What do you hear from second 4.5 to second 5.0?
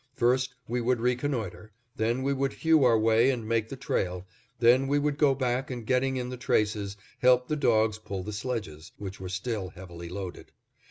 then we